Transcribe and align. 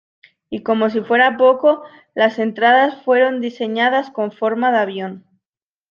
Y 0.49 0.63
como 0.63 0.89
si 0.89 1.01
fuera 1.01 1.37
poco, 1.37 1.83
las 2.15 2.39
entradas 2.39 2.99
fueron 3.03 3.39
diseñadas 3.39 4.09
con 4.09 4.31
forma 4.31 4.71
de 4.71 4.79
avión. 4.79 5.25